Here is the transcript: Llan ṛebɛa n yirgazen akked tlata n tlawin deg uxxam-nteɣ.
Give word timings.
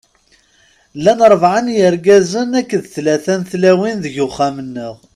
Llan 0.97 1.19
ṛebɛa 1.31 1.59
n 1.65 1.67
yirgazen 1.77 2.51
akked 2.59 2.81
tlata 2.93 3.33
n 3.39 3.41
tlawin 3.51 3.97
deg 4.03 4.15
uxxam-nteɣ. 4.25 4.95